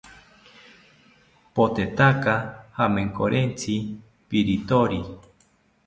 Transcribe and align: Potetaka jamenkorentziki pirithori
Potetaka 1.59 2.35
jamenkorentziki 2.79 3.77
pirithori 4.27 5.01